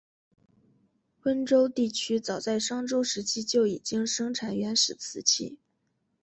[1.25, 5.59] 温州地区早在商周时期就已经生产原始瓷器。